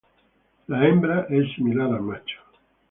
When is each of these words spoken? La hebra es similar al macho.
La 0.65 0.83
hebra 0.87 1.27
es 1.29 1.45
similar 1.53 1.93
al 1.93 2.01
macho. 2.01 2.41